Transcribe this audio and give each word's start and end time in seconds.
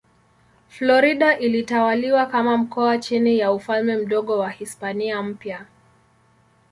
Florida 0.69 1.39
ilitawaliwa 1.39 2.25
kama 2.25 2.57
mkoa 2.57 2.97
chini 2.97 3.39
ya 3.39 3.51
Ufalme 3.51 3.97
Mdogo 3.97 4.37
wa 4.37 4.49
Hispania 4.49 5.21
Mpya. 5.23 5.65